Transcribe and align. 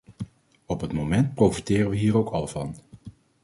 Op 0.65 0.81
het 0.81 0.93
moment 0.93 1.33
profiteren 1.33 1.89
we 1.89 1.95
hier 1.95 2.17
ook 2.17 2.29
al 2.29 2.47
van. 2.47 2.75